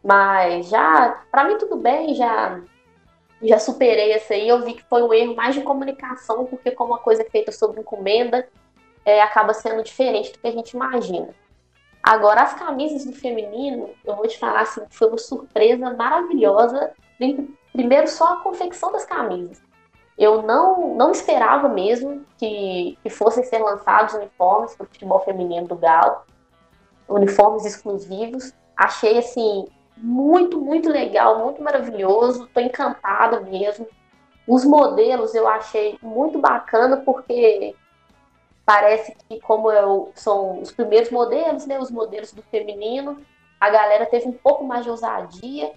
[0.03, 2.61] Mas já, para mim tudo bem, já
[3.41, 4.47] já superei essa aí.
[4.47, 7.51] Eu vi que foi um erro mais de comunicação, porque como uma coisa é feita
[7.51, 8.47] sob encomenda,
[9.05, 11.29] é, acaba sendo diferente do que a gente imagina.
[12.01, 16.91] Agora, as camisas do feminino, eu vou te falar assim, foi uma surpresa maravilhosa.
[17.73, 19.61] Primeiro, só a confecção das camisas.
[20.17, 25.67] Eu não, não esperava mesmo que, que fossem ser lançados uniformes para o futebol feminino
[25.67, 26.21] do Galo,
[27.07, 28.53] uniformes exclusivos.
[28.75, 29.65] Achei, assim,
[29.99, 32.45] muito, muito legal, muito maravilhoso.
[32.45, 33.87] Estou encantada mesmo.
[34.47, 37.75] Os modelos eu achei muito bacana porque
[38.65, 43.19] parece que como eu, são os primeiros modelos, né, os modelos do feminino,
[43.59, 45.71] a galera teve um pouco mais de ousadia,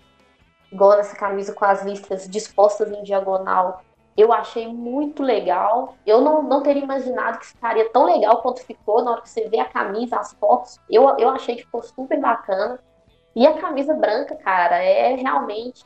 [0.70, 3.82] igual nessa camisa com as listas dispostas em diagonal.
[4.16, 5.96] Eu achei muito legal.
[6.06, 9.48] Eu não, não teria imaginado que ficaria tão legal quanto ficou na hora que você
[9.48, 10.78] vê a camisa, as fotos.
[10.88, 12.78] Eu, eu achei que ficou super bacana.
[13.34, 15.84] E a camisa branca, cara, é realmente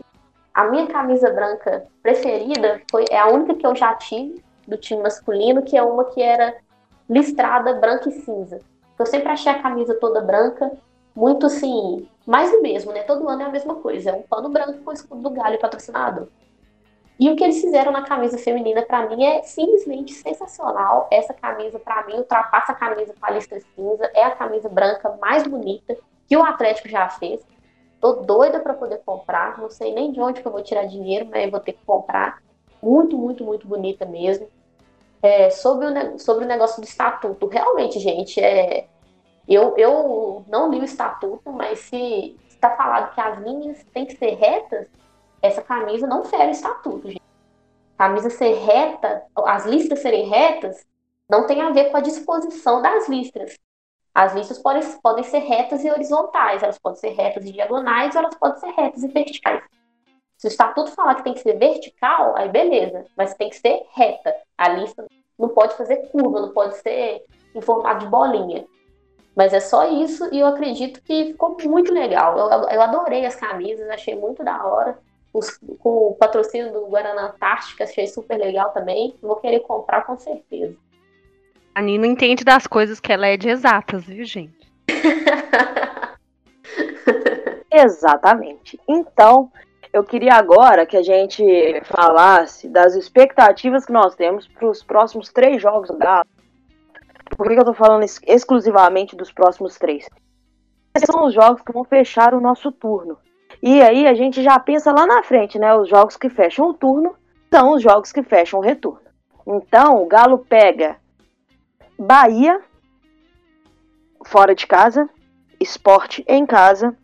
[0.52, 2.80] a minha camisa branca preferida.
[2.90, 6.20] Foi, é a única que eu já tive do time masculino, que é uma que
[6.20, 6.56] era
[7.08, 8.60] listrada branca e cinza.
[8.98, 10.72] Eu sempre achei a camisa toda branca,
[11.14, 13.02] muito assim, mais do mesmo, né?
[13.02, 15.58] Todo ano é a mesma coisa, é um pano branco com o escudo do galho
[15.60, 16.32] patrocinado.
[17.18, 21.08] E o que eles fizeram na camisa feminina, para mim, é simplesmente sensacional.
[21.10, 25.16] Essa camisa, para mim, ultrapassa a camisa com a listra cinza, é a camisa branca
[25.20, 25.96] mais bonita
[26.26, 27.40] que o Atlético já fez.
[28.00, 31.26] Tô doida para poder comprar, não sei nem de onde que eu vou tirar dinheiro,
[31.30, 32.42] mas eu vou ter que comprar.
[32.82, 34.48] Muito, muito, muito bonita mesmo.
[35.22, 38.86] É, sobre, o, sobre o negócio do estatuto, realmente, gente, é,
[39.48, 44.16] eu, eu não li o estatuto, mas se está falado que as linhas têm que
[44.16, 44.88] ser retas,
[45.40, 47.22] essa camisa não fere o estatuto, gente.
[47.96, 50.84] Camisa ser reta, as listas serem retas,
[51.28, 53.56] não tem a ver com a disposição das listras.
[54.16, 58.22] As listas podem, podem ser retas e horizontais, elas podem ser retas e diagonais, ou
[58.22, 59.62] elas podem ser retas e verticais.
[60.38, 63.82] Se o estatuto falar que tem que ser vertical, aí beleza, mas tem que ser
[63.94, 64.34] reta.
[64.56, 65.04] A lista
[65.38, 68.66] não pode fazer curva, não pode ser em formato de bolinha.
[69.36, 72.38] Mas é só isso e eu acredito que ficou muito legal.
[72.38, 74.98] Eu, eu adorei as camisas, achei muito da hora.
[75.30, 79.14] Os, com o patrocínio do Guaraná Antártica, achei super legal também.
[79.20, 80.74] Vou querer comprar com certeza.
[81.76, 84.72] A Nina entende das coisas que ela é de exatas, viu, gente?
[87.70, 88.80] Exatamente.
[88.88, 89.52] Então,
[89.92, 91.44] eu queria agora que a gente
[91.84, 96.24] falasse das expectativas que nós temos para os próximos três jogos do Galo.
[97.36, 100.08] Por que eu estou falando exclusivamente dos próximos três?
[100.94, 103.18] Esses são os jogos que vão fechar o nosso turno.
[103.62, 105.74] E aí a gente já pensa lá na frente, né?
[105.74, 107.14] Os jogos que fecham o turno
[107.52, 109.10] são os jogos que fecham o retorno.
[109.46, 110.96] Então, o Galo pega
[111.98, 112.62] Bahia
[114.24, 115.08] fora de casa,
[115.58, 116.94] Esporte em casa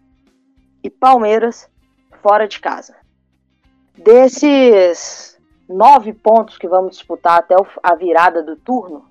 [0.83, 1.71] e Palmeiras
[2.21, 2.95] fora de casa.
[3.97, 9.07] Desses nove pontos que vamos disputar até a virada do turno,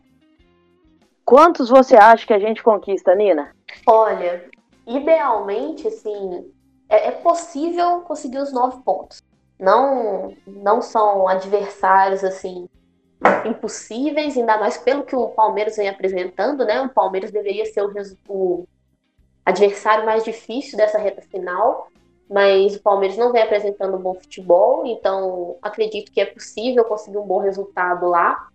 [1.25, 3.55] quantos você acha que a gente conquista, Nina?
[3.87, 4.47] Olha,
[4.85, 6.51] idealmente, assim,
[6.87, 9.23] é, é possível conseguir os nove pontos.
[9.59, 12.67] Não, não são adversários assim
[13.45, 16.81] impossíveis, ainda mais pelo que o Palmeiras vem apresentando, né?
[16.81, 17.91] O Palmeiras deveria ser o,
[18.27, 18.67] o
[19.45, 21.87] adversário mais difícil dessa reta final,
[22.29, 27.17] mas o Palmeiras não vem apresentando um bom futebol, então acredito que é possível conseguir
[27.17, 28.47] um bom resultado lá.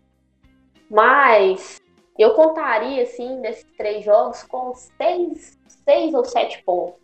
[0.90, 1.81] Mas
[2.18, 7.00] eu contaria, assim, nesses três jogos com seis, seis ou sete pontos.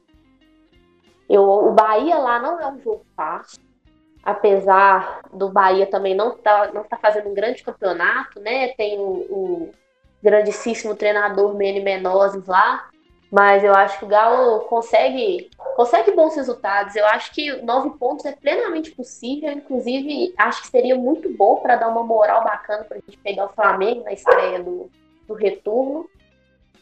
[1.29, 3.61] Eu, o Bahia lá não é um jogo fácil,
[4.23, 8.69] apesar do Bahia também não tá, não tá fazendo um grande campeonato, né?
[8.69, 9.71] Tem o, o
[10.23, 12.89] grandíssimo treinador Mene Menozes lá,
[13.31, 16.95] mas eu acho que o Galo consegue, consegue bons resultados.
[16.95, 19.51] Eu acho que nove pontos é plenamente possível.
[19.51, 23.47] Inclusive, acho que seria muito bom para dar uma moral bacana para a gente pegar
[23.47, 24.91] o Flamengo na estreia do,
[25.27, 26.07] do retorno.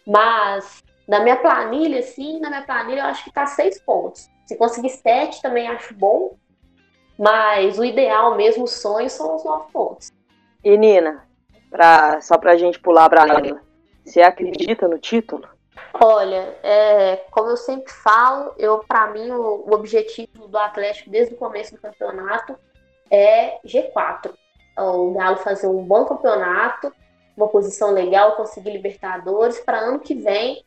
[0.04, 4.28] Mas na minha planilha, sim, na minha planilha eu acho que tá seis pontos.
[4.44, 6.36] Se conseguir sete, também acho bom.
[7.20, 10.10] Mas o ideal mesmo, o sonho, são os nove pontos.
[10.64, 11.28] E Nina,
[11.68, 13.60] pra, só pra gente pular pra ela,
[14.02, 15.46] você acredita no título?
[16.02, 21.34] Olha, é, como eu sempre falo, eu para mim o, o, objetivo do Atlético desde
[21.34, 22.56] o começo do campeonato
[23.10, 24.32] é G4.
[24.78, 26.90] O Galo fazer um bom campeonato,
[27.36, 30.64] uma posição legal, conseguir Libertadores para ano que vem,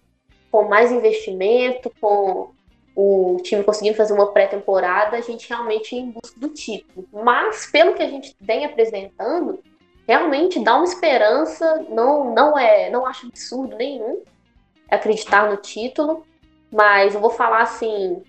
[0.51, 2.51] com mais investimento, com
[2.95, 7.07] o time conseguindo fazer uma pré-temporada, a gente realmente em busca do título.
[7.11, 9.59] Mas pelo que a gente vem apresentando,
[10.07, 14.21] realmente dá uma esperança, não não é, não acho absurdo nenhum
[14.89, 16.25] acreditar no título,
[16.71, 18.21] mas eu vou falar assim,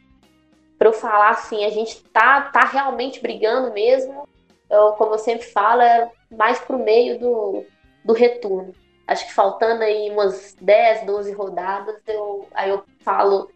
[0.79, 4.27] para eu falar assim, a gente tá, tá realmente brigando mesmo,
[4.71, 7.65] eu, como eu sempre falo, é mais pro meio do,
[8.05, 8.73] do retorno.
[9.07, 13.51] Acho que faltando aí umas 10, 12 rodadas, eu, aí eu falo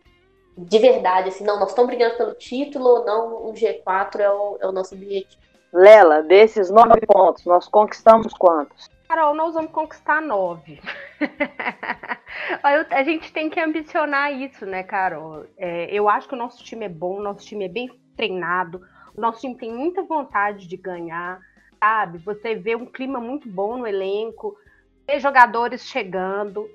[0.58, 4.66] de verdade, assim, não, nós estamos brigando pelo título, não o G4 é o, é
[4.66, 5.40] o nosso objetivo.
[5.72, 8.88] Lela, desses nove pontos, nós conquistamos quantos?
[9.08, 10.80] Carol, nós vamos conquistar nove.
[12.90, 15.46] a gente tem que ambicionar isso, né, Carol?
[15.56, 18.82] É, eu acho que o nosso time é bom, o nosso time é bem treinado,
[19.16, 21.40] o nosso time tem muita vontade de ganhar,
[21.78, 22.18] sabe?
[22.18, 24.56] Você vê um clima muito bom no elenco,
[25.06, 26.68] vê jogadores chegando.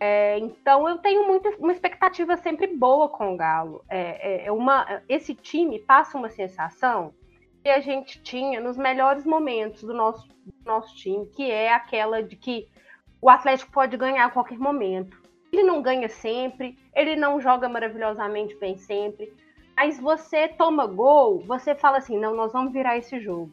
[0.00, 1.22] É, então eu tenho
[1.58, 3.84] uma expectativa sempre boa com o Galo.
[3.88, 7.12] É, é, é uma, esse time passa uma sensação
[7.62, 12.22] que a gente tinha nos melhores momentos do nosso, do nosso time, que é aquela
[12.22, 12.68] de que
[13.20, 15.20] o Atlético pode ganhar a qualquer momento.
[15.52, 19.34] Ele não ganha sempre, ele não joga maravilhosamente bem sempre,
[19.76, 23.50] mas você toma gol, você fala assim: não, nós vamos virar esse jogo.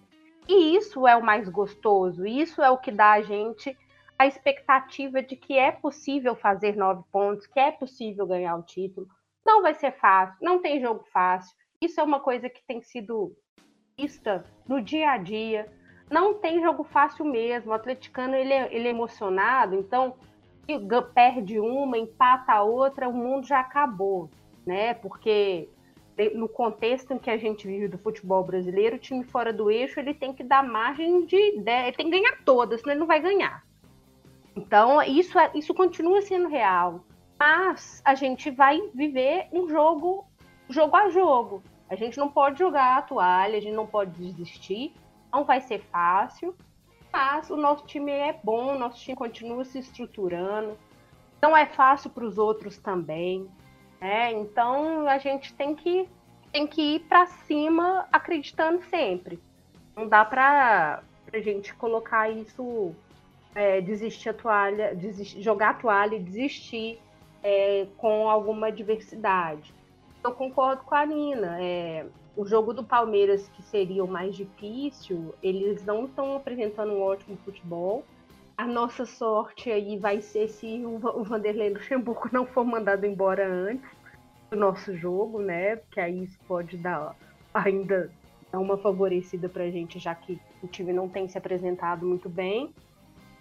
[0.48, 3.76] E isso é o mais gostoso, isso é o que dá a gente
[4.18, 9.08] a expectativa de que é possível fazer nove pontos, que é possível ganhar o título.
[9.46, 11.56] Não vai ser fácil, não tem jogo fácil.
[11.82, 13.36] Isso é uma coisa que tem sido
[13.98, 15.72] vista no dia a dia.
[16.10, 17.72] Não tem jogo fácil mesmo.
[17.72, 20.16] O atleticano ele é, ele é emocionado, então
[21.14, 24.30] perde uma, empata a outra, o mundo já acabou,
[24.66, 24.94] né?
[24.96, 25.70] Porque
[26.34, 30.00] no contexto em que a gente vive do futebol brasileiro, o time fora do eixo
[30.00, 33.20] ele tem que dar margem de, ele tem que ganhar todas, senão ele não vai
[33.20, 33.65] ganhar.
[34.56, 37.04] Então isso é, isso continua sendo real,
[37.38, 40.26] mas a gente vai viver um jogo
[40.70, 41.62] jogo a jogo.
[41.90, 44.94] A gente não pode jogar a toalha, a gente não pode desistir.
[45.32, 46.56] Não vai ser fácil,
[47.12, 50.78] mas o nosso time é bom, o nosso time continua se estruturando.
[51.42, 53.48] Não é fácil para os outros também,
[54.00, 54.32] né?
[54.32, 56.10] Então a gente tem que
[56.52, 59.40] tem que ir para cima acreditando sempre.
[59.96, 61.04] Não dá para
[61.34, 62.96] a gente colocar isso,
[63.56, 67.00] é, desistir a toalha, desistir, jogar a toalha e desistir
[67.42, 69.74] é, com alguma adversidade
[70.26, 71.58] eu concordo com a Nina.
[71.62, 77.02] É, o jogo do Palmeiras, que seria o mais difícil, eles não estão apresentando um
[77.02, 78.04] ótimo futebol.
[78.58, 83.90] A nossa sorte aí vai ser se o Vanderlei Luxemburgo não for mandado embora antes
[84.50, 85.76] do nosso jogo, né?
[85.78, 87.16] Porque aí isso pode dar
[87.54, 88.12] ainda
[88.54, 92.74] uma favorecida pra gente, já que o time não tem se apresentado muito bem.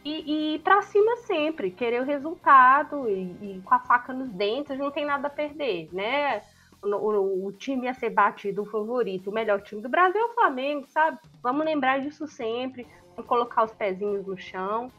[0.05, 4.79] E, e para cima sempre, querer o resultado e, e, com a faca nos dentes,
[4.79, 6.43] não tem nada a perder, né?
[6.83, 10.35] o, o, time ia ser batido, o favorito, o melhor time do Brasil é o
[10.35, 11.19] Flamengo, sabe?
[11.43, 12.87] Vamos lembrar disso sempre,
[13.17, 14.91] vamos colocar os pezinhos no chão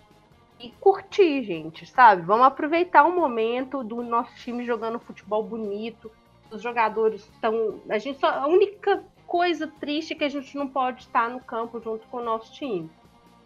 [0.59, 2.23] e curtir, gente, sabe?
[2.23, 6.11] Vamos aproveitar o momento do nosso time jogando futebol bonito,
[6.51, 7.79] os jogadores estão.
[7.89, 11.39] A gente só, a única coisa triste é que a gente não pode estar no
[11.41, 12.89] campo junto com o nosso time.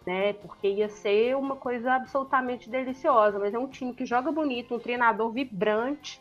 [0.06, 4.74] Né, porque ia ser uma coisa absolutamente deliciosa, mas é um time que joga bonito,
[4.74, 6.18] um treinador vibrante,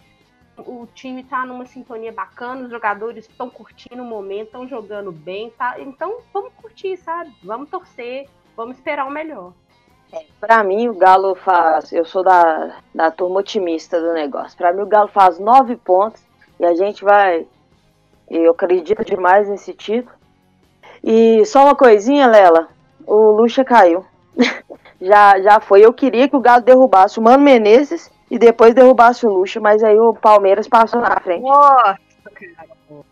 [0.67, 5.49] o time tá numa sintonia bacana, os jogadores estão curtindo o momento, estão jogando bem,
[5.51, 5.79] tá?
[5.79, 7.33] Então vamos curtir, sabe?
[7.43, 9.53] Vamos torcer, vamos esperar o melhor.
[10.11, 11.91] É, para mim, o Galo faz.
[11.91, 14.57] Eu sou da, da turma otimista do negócio.
[14.57, 16.21] Para mim, o Galo faz nove pontos
[16.59, 17.45] e a gente vai.
[18.29, 20.17] Eu acredito demais nesse título.
[21.03, 22.67] E só uma coisinha, Lela.
[23.09, 24.05] O Lucha caiu.
[25.01, 25.83] já, já foi.
[25.83, 29.83] Eu queria que o Galo derrubasse o Mano Menezes e depois derrubasse o Lucha, mas
[29.83, 31.41] aí o Palmeiras passou na frente.
[31.41, 31.97] Nossa,
[32.55, 33.05] Carol.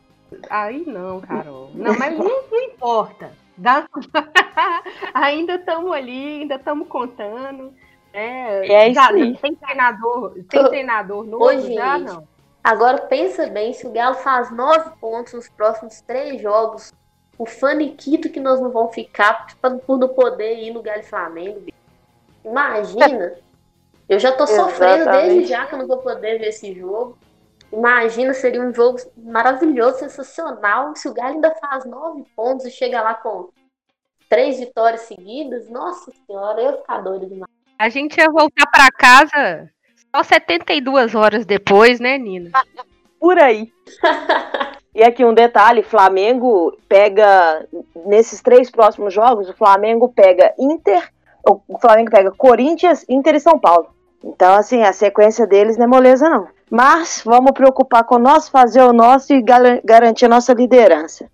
[0.51, 1.71] Aí não, Carol.
[1.73, 3.31] Não, mas não, não importa.
[3.57, 3.87] Dá...
[5.15, 7.73] ainda estamos ali, ainda estamos contando.
[8.13, 9.35] É, é isso aí.
[9.37, 12.27] Tem treinador, tem treinador novo, Hoje, já não.
[12.63, 16.93] Agora pensa bem, se o Galo faz nove pontos nos próximos três jogos,
[17.37, 19.47] o faniquito que nós não vamos ficar
[19.85, 21.65] por não poder ir no Galo Flamengo.
[22.43, 23.35] Imagina.
[24.09, 27.17] Eu já tô sofrendo desde já que eu não vou poder ver esse jogo.
[27.73, 30.95] Imagina, seria um jogo maravilhoso, sensacional.
[30.95, 33.49] Se o Galo ainda faz nove pontos e chega lá com
[34.29, 37.51] três vitórias seguidas, nossa senhora, eu ia ficar doido demais.
[37.77, 39.69] A gente ia voltar para casa
[40.15, 42.51] só 72 horas depois, né, Nina?
[43.19, 43.73] Por aí.
[44.97, 47.67] e aqui um detalhe: Flamengo pega,
[48.07, 51.07] nesses três próximos jogos, o Flamengo pega Inter,
[51.45, 53.89] o Flamengo pega Corinthians, Inter e São Paulo.
[54.23, 56.47] Então, assim, a sequência deles não é moleza, não.
[56.69, 59.43] Mas vamos preocupar com nós, fazer o nosso e
[59.83, 61.29] garantir a nossa liderança.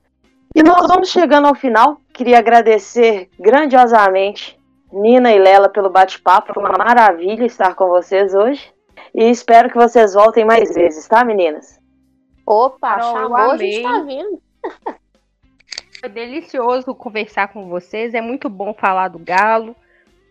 [0.53, 1.97] E nós vamos chegando ao final.
[2.13, 4.59] Queria agradecer grandiosamente
[4.91, 6.53] Nina e Lela pelo bate-papo.
[6.53, 8.71] Foi uma maravilha estar com vocês hoje.
[9.15, 11.81] E espero que vocês voltem mais vezes, tá, meninas?
[12.45, 14.41] Opa, Carol, chamou, a gente tá vindo.
[15.99, 18.13] Foi delicioso conversar com vocês.
[18.13, 19.75] É muito bom falar do Galo.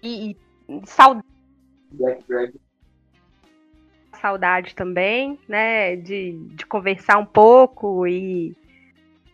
[0.02, 0.36] E,
[0.68, 1.26] e saudade.
[4.20, 5.96] Saudade também, né?
[5.96, 8.54] De, de conversar um pouco e,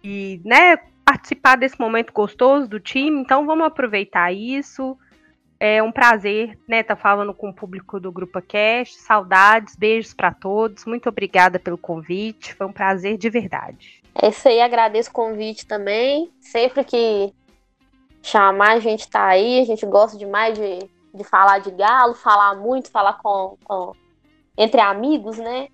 [0.04, 3.20] e né, participar desse momento gostoso do time.
[3.20, 4.96] Então vamos aproveitar isso.
[5.60, 8.96] É um prazer, né, tá falando com o público do Grupo Cast.
[9.00, 10.84] Saudades, beijos para todos.
[10.84, 12.54] Muito obrigada pelo convite.
[12.54, 14.00] Foi um prazer de verdade.
[14.14, 16.30] É isso aí, agradeço o convite também.
[16.40, 17.32] Sempre que
[18.22, 19.60] chamar, a gente tá aí.
[19.60, 20.78] A gente gosta demais de,
[21.12, 23.92] de falar de galo, falar muito, falar com, com
[24.56, 25.68] entre amigos, né?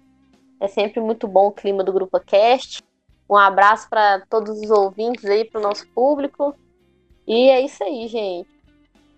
[0.60, 2.82] É sempre muito bom o clima do Grupo Cast.
[3.28, 6.54] Um abraço para todos os ouvintes aí, para o nosso público.
[7.26, 8.53] E é isso aí, gente.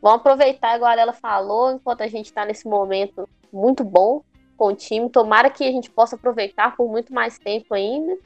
[0.06, 4.22] Vamos aproveitar, igual ela falou, enquanto a gente está nesse momento muito bom
[4.56, 5.10] com o time.
[5.10, 8.16] Tomara que a gente possa aproveitar por muito mais tempo ainda.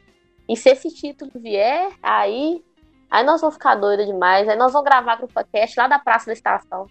[0.47, 2.63] E se esse título vier, aí,
[3.11, 4.47] aí nós vamos ficar doidos demais.
[4.47, 6.87] Aí nós vamos gravar Grupo Cast lá da Praça da Estação.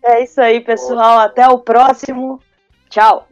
[0.00, 1.18] É isso aí, pessoal.
[1.18, 2.40] Até o próximo.
[2.88, 3.26] Tchau.